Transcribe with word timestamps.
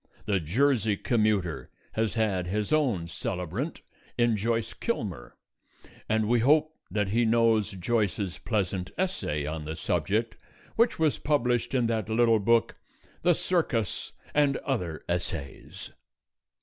The 0.25 0.39
Jersey 0.39 0.97
commuter 0.97 1.69
has 1.91 2.15
had 2.15 2.47
his 2.47 2.73
own 2.73 3.07
celebrant 3.07 3.83
in 4.17 4.35
Joyce 4.35 4.73
Kilmer, 4.73 5.35
and 6.09 6.27
we 6.27 6.39
hope 6.39 6.75
that 6.89 7.09
he 7.09 7.23
knows 7.23 7.73
Joyce's 7.73 8.39
pleasant 8.39 8.89
essay 8.97 9.45
on 9.45 9.65
the 9.65 9.75
subject 9.75 10.37
which 10.75 10.97
was 10.97 11.19
published 11.19 11.75
in 11.75 11.85
that 11.85 12.09
little 12.09 12.39
book, 12.39 12.77
"The 13.21 13.35
Circus 13.35 14.13
and 14.33 14.57
Other 14.65 15.03
Essays." 15.07 15.91